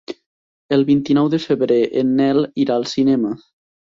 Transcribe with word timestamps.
El 0.77 0.85
vint-i-nou 0.87 1.29
de 1.33 1.39
febrer 1.43 1.77
en 2.03 2.15
Nel 2.21 2.39
irà 2.65 2.79
al 2.81 2.89
cinema. 2.97 3.37